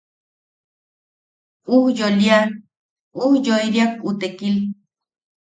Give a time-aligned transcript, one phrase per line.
[1.79, 2.39] Ujyoilia...
[3.27, 4.57] ujyoiriak u tekil.